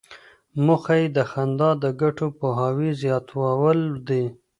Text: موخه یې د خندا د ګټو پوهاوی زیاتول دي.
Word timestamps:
موخه 0.65 0.95
یې 1.01 1.07
د 1.17 1.17
خندا 1.31 1.69
د 1.83 1.85
ګټو 2.01 2.27
پوهاوی 2.39 2.89
زیاتول 3.01 3.79
دي. 4.07 4.23